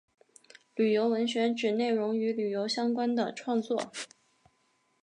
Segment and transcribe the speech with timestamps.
[0.73, 3.91] 旅游文学指内容与旅游相关的创作。